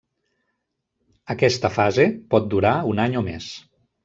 Aquesta 1.33 1.71
fase 1.75 2.07
pot 2.33 2.49
durar 2.55 2.73
un 2.95 3.05
any 3.05 3.21
o 3.23 3.25
més. 3.31 3.53